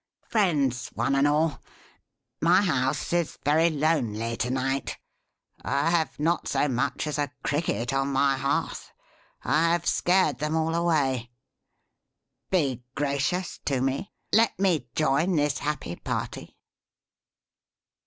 Friends, 0.27 0.87
one 0.95 1.13
and 1.13 1.27
all, 1.27 1.61
my 2.41 2.63
house 2.63 3.13
is 3.13 3.37
very 3.45 3.69
lonely 3.69 4.35
to 4.37 4.49
night. 4.49 4.97
I 5.61 5.91
have 5.91 6.19
not 6.19 6.47
so 6.47 6.67
much 6.67 7.05
as 7.05 7.19
a 7.19 7.29
Cricket 7.43 7.93
on 7.93 8.07
my 8.11 8.35
Hearth. 8.35 8.91
I 9.43 9.69
have 9.73 9.85
scared 9.85 10.39
them 10.39 10.55
all 10.55 10.73
away. 10.73 11.29
Be 12.49 12.81
gracious 12.95 13.59
to 13.65 13.79
me; 13.79 14.11
let 14.33 14.57
me 14.57 14.87
join 14.95 15.35
this 15.35 15.59
happy 15.59 15.95
party!" 15.97 16.57